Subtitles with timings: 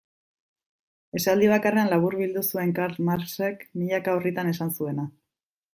[1.19, 5.11] Esaldi bakarrean laburbildu zuen Karl Marxek milaka orritan esan zuena.